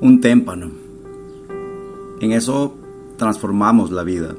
un 0.00 0.20
témpano. 0.20 0.70
En 2.20 2.32
eso 2.32 2.74
transformamos 3.16 3.90
la 3.90 4.02
vida 4.02 4.34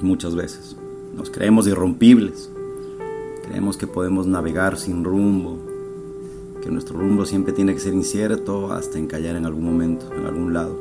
muchas 0.00 0.34
veces. 0.34 0.76
Nos 1.16 1.30
creemos 1.30 1.66
irrompibles. 1.66 2.50
Creemos 3.44 3.76
que 3.76 3.86
podemos 3.86 4.26
navegar 4.26 4.76
sin 4.76 5.04
rumbo, 5.04 5.58
que 6.62 6.70
nuestro 6.70 6.98
rumbo 6.98 7.24
siempre 7.24 7.52
tiene 7.52 7.72
que 7.72 7.80
ser 7.80 7.94
incierto 7.94 8.72
hasta 8.72 8.98
encallar 8.98 9.36
en 9.36 9.46
algún 9.46 9.64
momento, 9.64 10.12
en 10.14 10.26
algún 10.26 10.52
lado, 10.52 10.78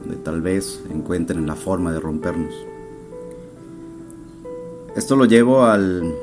donde 0.00 0.16
tal 0.16 0.42
vez 0.42 0.82
encuentren 0.90 1.46
la 1.46 1.56
forma 1.56 1.92
de 1.92 2.00
rompernos. 2.00 2.54
Esto 4.94 5.16
lo 5.16 5.24
llevo 5.24 5.64
al 5.64 6.14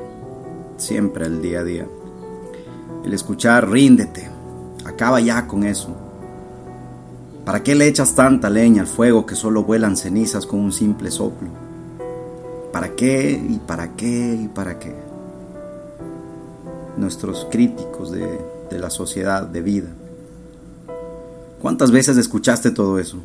siempre 0.78 1.26
al 1.26 1.42
día 1.42 1.62
a 1.62 1.64
día. 1.64 1.88
El 3.04 3.14
escuchar 3.14 3.70
ríndete, 3.70 4.30
acaba 4.86 5.20
ya 5.20 5.48
con 5.48 5.64
eso. 5.64 6.11
¿Para 7.46 7.64
qué 7.64 7.74
le 7.74 7.88
echas 7.88 8.14
tanta 8.14 8.52
leña 8.52 8.84
al 8.84 8.88
fuego 8.88 9.26
que 9.26 9.36
solo 9.36 9.64
vuelan 9.64 9.98
cenizas 9.98 10.46
con 10.46 10.60
un 10.60 10.72
simple 10.72 11.10
soplo? 11.10 11.50
¿Para 12.72 12.90
qué 12.90 13.32
y 13.32 13.58
para 13.58 13.96
qué 13.96 14.40
y 14.44 14.48
para 14.48 14.78
qué? 14.78 14.94
Nuestros 16.98 17.48
críticos 17.50 18.12
de, 18.12 18.40
de 18.70 18.80
la 18.80 18.92
sociedad, 18.92 19.48
de 19.48 19.62
vida. 19.64 19.90
¿Cuántas 21.60 21.90
veces 21.90 22.18
escuchaste 22.18 22.70
todo 22.70 23.00
eso? 23.00 23.18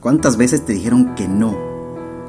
¿Cuántas 0.00 0.38
veces 0.38 0.64
te 0.64 0.72
dijeron 0.72 1.14
que 1.14 1.28
no? 1.28 1.54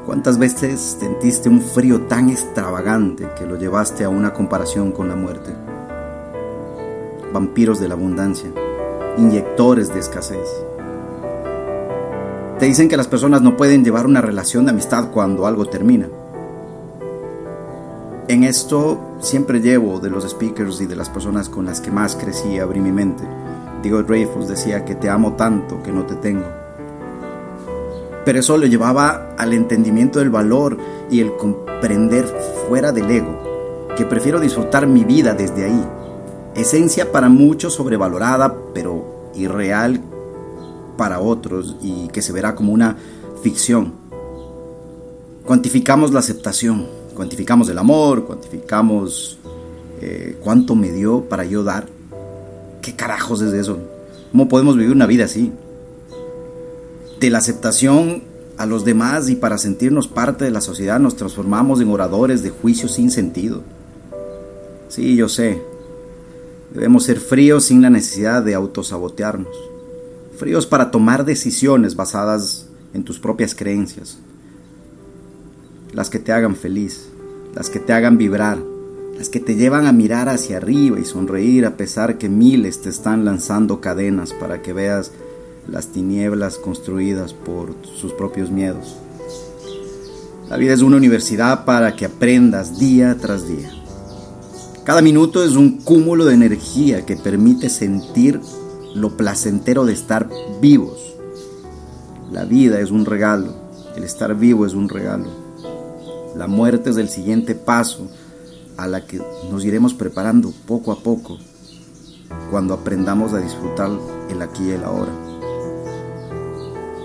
¿Cuántas 0.05 0.37
veces 0.37 0.97
sentiste 0.99 1.47
un 1.47 1.61
frío 1.61 2.01
tan 2.01 2.29
extravagante 2.29 3.29
que 3.37 3.45
lo 3.45 3.57
llevaste 3.57 4.03
a 4.03 4.09
una 4.09 4.33
comparación 4.33 4.91
con 4.91 5.07
la 5.07 5.15
muerte? 5.15 5.53
Vampiros 7.31 7.79
de 7.79 7.87
la 7.87 7.93
abundancia, 7.93 8.51
inyectores 9.17 9.93
de 9.93 9.99
escasez 10.01 10.49
te 12.61 12.67
dicen 12.67 12.89
que 12.89 12.95
las 12.95 13.07
personas 13.07 13.41
no 13.41 13.57
pueden 13.57 13.83
llevar 13.83 14.05
una 14.05 14.21
relación 14.21 14.65
de 14.65 14.69
amistad 14.69 15.09
cuando 15.09 15.47
algo 15.47 15.65
termina. 15.65 16.07
En 18.27 18.43
esto 18.43 19.15
siempre 19.19 19.61
llevo 19.61 19.99
de 19.99 20.11
los 20.11 20.29
speakers 20.29 20.79
y 20.79 20.85
de 20.85 20.95
las 20.95 21.09
personas 21.09 21.49
con 21.49 21.65
las 21.65 21.81
que 21.81 21.89
más 21.89 22.15
crecí 22.15 22.59
abrí 22.59 22.79
mi 22.79 22.91
mente. 22.91 23.23
Diego 23.81 24.03
Dreyfus 24.03 24.47
decía 24.47 24.85
que 24.85 24.93
te 24.93 25.09
amo 25.09 25.33
tanto 25.33 25.81
que 25.81 25.91
no 25.91 26.05
te 26.05 26.13
tengo. 26.13 26.45
Pero 28.25 28.39
eso 28.39 28.55
lo 28.59 28.67
llevaba 28.67 29.33
al 29.39 29.53
entendimiento 29.53 30.19
del 30.19 30.29
valor 30.29 30.77
y 31.09 31.19
el 31.19 31.35
comprender 31.37 32.27
fuera 32.67 32.91
del 32.91 33.09
ego, 33.09 33.39
que 33.97 34.05
prefiero 34.05 34.39
disfrutar 34.39 34.85
mi 34.85 35.03
vida 35.03 35.33
desde 35.33 35.65
ahí. 35.65 35.83
Esencia 36.53 37.11
para 37.11 37.27
muchos 37.27 37.73
sobrevalorada, 37.73 38.55
pero 38.71 39.31
irreal 39.33 39.99
para 41.01 41.19
otros 41.19 41.77
y 41.81 42.09
que 42.09 42.21
se 42.21 42.31
verá 42.31 42.53
como 42.53 42.71
una 42.71 42.95
ficción. 43.41 43.93
Cuantificamos 45.43 46.13
la 46.13 46.19
aceptación, 46.19 46.85
cuantificamos 47.15 47.67
el 47.69 47.79
amor, 47.79 48.25
cuantificamos 48.25 49.39
eh, 49.99 50.37
cuánto 50.43 50.75
me 50.75 50.91
dio 50.91 51.21
para 51.21 51.43
yo 51.43 51.63
dar. 51.63 51.87
¿Qué 52.83 52.95
carajos 52.95 53.41
es 53.41 53.51
eso? 53.51 53.79
¿Cómo 54.31 54.47
podemos 54.47 54.77
vivir 54.77 54.91
una 54.91 55.07
vida 55.07 55.25
así? 55.25 55.51
De 57.19 57.31
la 57.31 57.39
aceptación 57.39 58.21
a 58.59 58.67
los 58.67 58.85
demás 58.85 59.27
y 59.27 59.35
para 59.35 59.57
sentirnos 59.57 60.07
parte 60.07 60.45
de 60.45 60.51
la 60.51 60.61
sociedad 60.61 60.99
nos 60.99 61.15
transformamos 61.15 61.81
en 61.81 61.89
oradores 61.89 62.43
de 62.43 62.51
juicio 62.51 62.87
sin 62.87 63.09
sentido. 63.09 63.63
Sí, 64.87 65.15
yo 65.15 65.27
sé. 65.29 65.63
Debemos 66.75 67.05
ser 67.05 67.19
fríos 67.19 67.63
sin 67.63 67.81
la 67.81 67.89
necesidad 67.89 68.43
de 68.43 68.53
autosabotearnos 68.53 69.70
fríos 70.41 70.65
para 70.65 70.89
tomar 70.89 71.23
decisiones 71.23 71.95
basadas 71.95 72.65
en 72.95 73.03
tus 73.03 73.19
propias 73.19 73.53
creencias, 73.53 74.17
las 75.93 76.09
que 76.09 76.17
te 76.17 76.31
hagan 76.31 76.55
feliz, 76.55 77.09
las 77.53 77.69
que 77.69 77.79
te 77.79 77.93
hagan 77.93 78.17
vibrar, 78.17 78.57
las 79.19 79.29
que 79.29 79.39
te 79.39 79.53
llevan 79.53 79.85
a 79.85 79.91
mirar 79.91 80.29
hacia 80.29 80.57
arriba 80.57 80.99
y 80.99 81.05
sonreír 81.05 81.67
a 81.67 81.77
pesar 81.77 82.17
que 82.17 82.27
miles 82.27 82.81
te 82.81 82.89
están 82.89 83.23
lanzando 83.23 83.81
cadenas 83.81 84.33
para 84.33 84.63
que 84.63 84.73
veas 84.73 85.11
las 85.67 85.89
tinieblas 85.89 86.57
construidas 86.57 87.35
por 87.35 87.75
sus 87.83 88.11
propios 88.11 88.49
miedos. 88.49 88.95
La 90.49 90.57
vida 90.57 90.73
es 90.73 90.81
una 90.81 90.97
universidad 90.97 91.65
para 91.65 91.95
que 91.95 92.05
aprendas 92.05 92.79
día 92.79 93.15
tras 93.21 93.47
día. 93.47 93.69
Cada 94.85 95.03
minuto 95.03 95.43
es 95.43 95.51
un 95.51 95.77
cúmulo 95.77 96.25
de 96.25 96.33
energía 96.33 97.05
que 97.05 97.15
permite 97.15 97.69
sentir 97.69 98.41
lo 98.95 99.17
placentero 99.17 99.85
de 99.85 99.93
estar 99.93 100.29
vivos. 100.61 101.15
La 102.31 102.45
vida 102.45 102.79
es 102.79 102.91
un 102.91 103.05
regalo, 103.05 103.53
el 103.95 104.03
estar 104.03 104.35
vivo 104.35 104.65
es 104.65 104.73
un 104.73 104.89
regalo. 104.89 105.27
La 106.35 106.47
muerte 106.47 106.89
es 106.89 106.97
el 106.97 107.09
siguiente 107.09 107.55
paso 107.55 108.07
a 108.77 108.87
la 108.87 109.05
que 109.05 109.21
nos 109.51 109.65
iremos 109.65 109.93
preparando 109.93 110.53
poco 110.65 110.91
a 110.91 110.99
poco 110.99 111.37
cuando 112.49 112.73
aprendamos 112.73 113.33
a 113.33 113.39
disfrutar 113.39 113.89
el 114.29 114.41
aquí 114.41 114.69
y 114.69 114.71
el 114.71 114.83
ahora. 114.83 115.11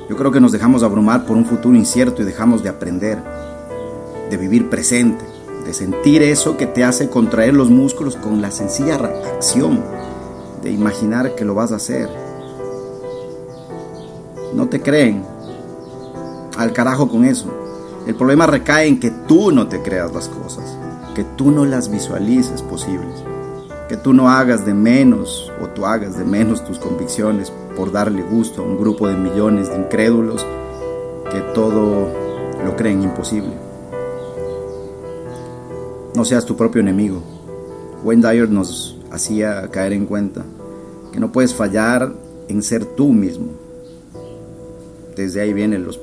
Yo 0.09 0.17
creo 0.17 0.31
que 0.31 0.41
nos 0.41 0.53
dejamos 0.53 0.85
abrumar 0.85 1.27
por 1.27 1.37
un 1.37 1.45
futuro 1.45 1.77
incierto 1.77 2.23
y 2.23 2.25
dejamos 2.25 2.63
de 2.63 2.69
aprender, 2.69 3.19
de 4.31 4.37
vivir 4.37 4.71
presente, 4.71 5.25
de 5.65 5.75
sentir 5.75 6.23
eso 6.23 6.57
que 6.57 6.67
te 6.67 6.85
hace 6.85 7.11
contraer 7.11 7.55
los 7.55 7.71
músculos 7.71 8.15
con 8.15 8.41
la 8.41 8.53
sencilla 8.53 8.95
acción 8.95 9.83
imaginar 10.71 11.34
que 11.34 11.44
lo 11.44 11.54
vas 11.54 11.72
a 11.72 11.77
hacer. 11.77 12.09
No 14.54 14.69
te 14.69 14.81
creen. 14.81 15.25
Al 16.56 16.72
carajo 16.72 17.09
con 17.09 17.25
eso. 17.25 17.53
El 18.06 18.15
problema 18.15 18.47
recae 18.47 18.87
en 18.87 19.00
que 19.00 19.10
tú 19.10 19.50
no 19.50 19.66
te 19.69 19.82
creas 19.82 20.15
las 20.15 20.28
cosas, 20.28 20.76
que 21.15 21.25
tú 21.25 21.50
no 21.50 21.65
las 21.65 21.91
visualices 21.91 22.62
posibles, 22.62 23.22
que 23.88 23.97
tú 23.97 24.12
no 24.12 24.31
hagas 24.31 24.65
de 24.65 24.75
menos 24.75 25.53
o 25.60 25.66
tú 25.66 25.84
hagas 25.84 26.16
de 26.16 26.25
menos 26.25 26.65
tus 26.65 26.78
convicciones 26.78 27.53
por 27.76 27.91
darle 27.91 28.22
gusto 28.22 28.62
a 28.62 28.65
un 28.65 28.78
grupo 28.78 29.09
de 29.09 29.16
millones 29.16 29.69
de 29.69 29.76
incrédulos 29.76 30.47
que 31.32 31.41
todo 31.53 32.09
lo 32.65 32.76
creen 32.76 33.03
imposible. 33.03 33.53
No 36.15 36.25
seas 36.25 36.47
tu 36.47 36.56
propio 36.56 36.81
enemigo. 36.81 37.22
Wayne 38.05 38.26
Dyer 38.26 38.49
nos 38.49 38.97
hacía 39.10 39.69
caer 39.71 39.93
en 39.93 40.06
cuenta 40.06 40.44
que 41.12 41.21
no 41.21 41.33
puedes 41.33 41.55
fallar 41.55 42.12
en 42.49 42.62
ser 42.62 42.84
tú 42.84 43.12
mismo. 43.12 43.53
Desde 45.17 45.41
ahí 45.41 45.53
vienen 45.53 45.84
los 45.84 46.00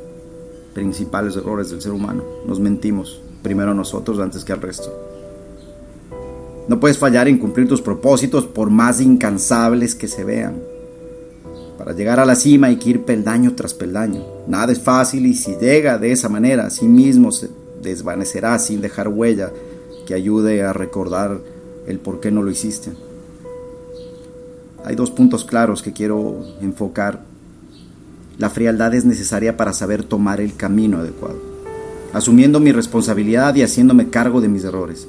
principales 0.73 1.35
errores 1.35 1.69
del 1.69 1.81
ser 1.81 1.91
humano. 1.91 2.23
Nos 2.45 2.59
mentimos, 2.59 3.21
primero 3.41 3.71
a 3.71 3.75
nosotros 3.75 4.19
antes 4.19 4.43
que 4.43 4.53
al 4.53 4.61
resto. 4.61 4.91
No 6.67 6.79
puedes 6.79 6.97
fallar 6.97 7.27
en 7.27 7.37
cumplir 7.37 7.67
tus 7.67 7.81
propósitos 7.81 8.45
por 8.45 8.69
más 8.69 9.01
incansables 9.01 9.95
que 9.95 10.07
se 10.07 10.23
vean. 10.23 10.55
Para 11.77 11.93
llegar 11.93 12.19
a 12.19 12.25
la 12.25 12.35
cima 12.35 12.67
hay 12.67 12.77
que 12.77 12.91
ir 12.91 13.03
peldaño 13.03 13.55
tras 13.55 13.73
peldaño. 13.73 14.23
Nada 14.47 14.71
es 14.71 14.79
fácil 14.79 15.25
y 15.25 15.33
si 15.33 15.55
llega 15.57 15.97
de 15.97 16.11
esa 16.11 16.29
manera, 16.29 16.67
a 16.67 16.69
sí 16.69 16.87
mismo 16.87 17.31
se 17.31 17.49
desvanecerá 17.81 18.57
sin 18.59 18.79
dejar 18.79 19.09
huella 19.09 19.51
que 20.07 20.13
ayude 20.13 20.63
a 20.63 20.73
recordar 20.73 21.39
el 21.85 21.99
por 21.99 22.19
qué 22.19 22.31
no 22.31 22.41
lo 22.41 22.51
hiciste. 22.51 22.91
Hay 24.85 24.95
dos 24.95 25.11
puntos 25.11 25.45
claros 25.45 25.81
que 25.81 25.93
quiero 25.93 26.45
enfocar. 26.61 27.23
La 28.37 28.49
frialdad 28.49 28.93
es 28.93 29.05
necesaria 29.05 29.55
para 29.55 29.73
saber 29.73 30.03
tomar 30.03 30.41
el 30.41 30.55
camino 30.55 30.97
adecuado, 30.97 31.37
asumiendo 32.13 32.59
mi 32.59 32.71
responsabilidad 32.71 33.55
y 33.55 33.61
haciéndome 33.61 34.09
cargo 34.09 34.41
de 34.41 34.49
mis 34.49 34.63
errores. 34.63 35.07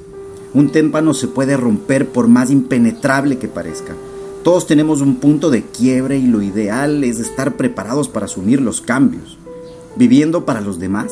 Un 0.53 0.71
témpano 0.71 1.13
se 1.13 1.27
puede 1.27 1.57
romper 1.57 2.07
por 2.07 2.27
más 2.27 2.51
impenetrable 2.51 3.37
que 3.37 3.47
parezca. 3.47 3.93
Todos 4.43 4.67
tenemos 4.67 5.01
un 5.01 5.15
punto 5.15 5.49
de 5.49 5.63
quiebre 5.63 6.17
y 6.17 6.27
lo 6.27 6.41
ideal 6.41 7.03
es 7.03 7.19
estar 7.19 7.57
preparados 7.57 8.07
para 8.07 8.27
asumir 8.27 8.61
los 8.61 8.79
cambios. 8.79 9.37
¿Viviendo 9.97 10.45
para 10.45 10.61
los 10.61 10.79
demás? 10.79 11.11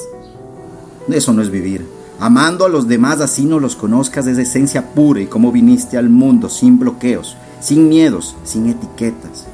Eso 1.10 1.34
no 1.34 1.42
es 1.42 1.50
vivir. 1.50 1.86
Amando 2.20 2.64
a 2.64 2.70
los 2.70 2.88
demás 2.88 3.20
así 3.20 3.44
no 3.44 3.60
los 3.60 3.76
conozcas 3.76 4.28
es 4.28 4.38
esencia 4.38 4.94
pura 4.94 5.20
y 5.20 5.26
como 5.26 5.52
viniste 5.52 5.98
al 5.98 6.10
mundo 6.10 6.48
sin 6.48 6.80
bloqueos, 6.80 7.36
sin 7.64 7.88
miedos, 7.88 8.36
sin 8.44 8.68
etiquetas, 8.68 9.46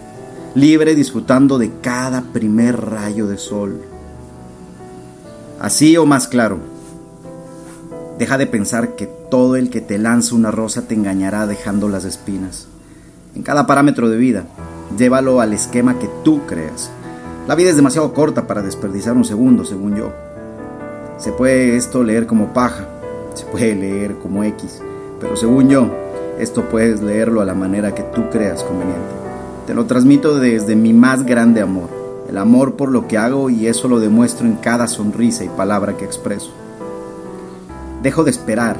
libre 0.55 0.95
disfrutando 0.95 1.59
de 1.59 1.71
cada 1.79 2.23
primer 2.23 2.81
rayo 2.81 3.27
de 3.27 3.37
sol. 3.37 3.81
Así 5.59 5.95
o 5.95 6.07
más 6.07 6.27
claro, 6.27 6.57
deja 8.17 8.39
de 8.39 8.47
pensar 8.47 8.95
que 8.95 9.05
todo 9.05 9.57
el 9.57 9.69
que 9.69 9.79
te 9.79 9.99
lanza 9.99 10.33
una 10.33 10.49
rosa 10.49 10.87
te 10.87 10.95
engañará 10.95 11.45
dejando 11.45 11.87
las 11.87 12.03
espinas. 12.03 12.67
En 13.35 13.43
cada 13.43 13.67
parámetro 13.67 14.09
de 14.09 14.17
vida, 14.17 14.45
llévalo 14.97 15.39
al 15.39 15.53
esquema 15.53 15.99
que 15.99 16.09
tú 16.23 16.47
creas. 16.47 16.89
La 17.47 17.53
vida 17.53 17.69
es 17.69 17.75
demasiado 17.75 18.11
corta 18.15 18.47
para 18.47 18.63
desperdiciar 18.63 19.15
un 19.15 19.25
segundo, 19.25 19.65
según 19.65 19.95
yo. 19.95 20.11
Se 21.19 21.31
puede 21.31 21.77
esto 21.77 22.03
leer 22.03 22.25
como 22.25 22.53
paja, 22.53 22.87
se 23.35 23.45
puede 23.45 23.75
leer 23.75 24.15
como 24.15 24.43
X, 24.43 24.81
pero 25.19 25.37
según 25.37 25.69
yo, 25.69 26.08
esto 26.39 26.63
puedes 26.69 27.01
leerlo 27.01 27.41
a 27.41 27.45
la 27.45 27.53
manera 27.53 27.93
que 27.93 28.03
tú 28.03 28.29
creas 28.29 28.63
conveniente. 28.63 29.19
Te 29.67 29.73
lo 29.73 29.85
transmito 29.85 30.39
desde 30.39 30.75
mi 30.75 30.93
más 30.93 31.25
grande 31.25 31.61
amor. 31.61 31.89
el 32.29 32.37
amor 32.37 32.75
por 32.75 32.91
lo 32.91 33.07
que 33.07 33.17
hago 33.17 33.49
y 33.49 33.65
eso 33.65 33.87
lo 33.87 33.99
demuestro 33.99 34.45
en 34.45 34.55
cada 34.55 34.87
sonrisa 34.87 35.43
y 35.43 35.49
palabra 35.49 35.97
que 35.97 36.05
expreso. 36.05 36.51
Dejo 38.03 38.23
de 38.23 38.29
esperar 38.29 38.77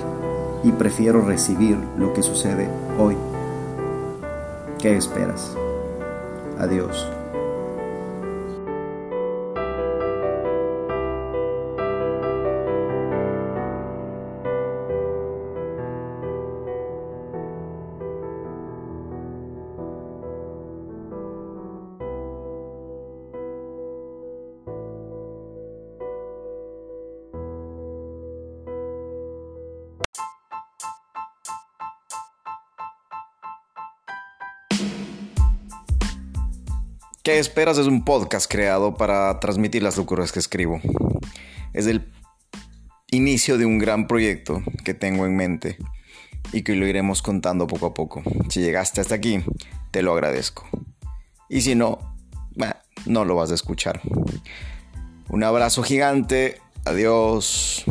y 0.63 0.71
prefiero 0.71 1.21
recibir 1.21 1.77
lo 1.97 2.13
que 2.13 2.21
sucede 2.21 2.69
hoy. 2.99 3.17
¿Qué 4.77 4.95
esperas? 4.95 5.51
Adiós. 6.59 7.18
¿Qué 37.21 37.37
esperas? 37.37 37.77
Es 37.77 37.87
un 37.87 38.05
podcast 38.05 38.49
creado 38.49 38.95
para 38.95 39.41
transmitir 39.41 39.83
las 39.83 39.97
locuras 39.97 40.31
que 40.31 40.39
escribo. 40.39 40.79
Es 41.73 41.85
el 41.85 42.09
inicio 43.11 43.57
de 43.57 43.65
un 43.65 43.77
gran 43.77 44.07
proyecto 44.07 44.63
que 44.85 44.93
tengo 44.93 45.25
en 45.25 45.35
mente 45.35 45.77
y 46.53 46.61
que 46.61 46.75
lo 46.75 46.87
iremos 46.87 47.21
contando 47.21 47.67
poco 47.67 47.87
a 47.87 47.93
poco. 47.93 48.23
Si 48.49 48.61
llegaste 48.61 49.01
hasta 49.01 49.15
aquí, 49.15 49.43
te 49.91 50.01
lo 50.01 50.13
agradezco. 50.13 50.65
Y 51.49 51.59
si 51.59 51.75
no, 51.75 51.99
no 53.05 53.25
lo 53.25 53.35
vas 53.35 53.51
a 53.51 53.55
escuchar. 53.55 53.99
Un 55.27 55.43
abrazo 55.43 55.83
gigante. 55.83 56.61
Adiós. 56.85 57.83